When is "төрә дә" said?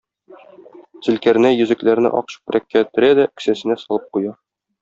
2.91-3.29